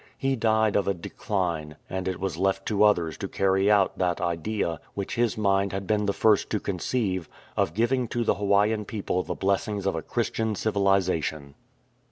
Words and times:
He 0.17 0.35
died 0.35 0.75
of 0.75 0.87
a 0.87 0.95
decline, 0.95 1.75
and 1.87 2.07
it 2.07 2.19
was 2.19 2.35
left 2.35 2.65
to 2.65 2.83
others 2.83 3.19
to 3.19 3.27
carry 3.27 3.69
out 3.69 3.99
that 3.99 4.19
idea, 4.19 4.79
which 4.95 5.13
his 5.13 5.37
mind 5.37 5.73
had 5.73 5.85
been 5.85 6.07
the 6.07 6.11
first 6.11 6.49
to 6.49 6.59
conceive, 6.59 7.29
of 7.55 7.75
giving 7.75 8.07
to 8.07 8.23
the 8.23 8.33
Hawaiian 8.33 8.83
people 8.83 9.21
the 9.21 9.35
blessings 9.35 9.85
of 9.85 9.93
a 9.95 10.01
Christian 10.01 10.55
civilization. 10.55 11.53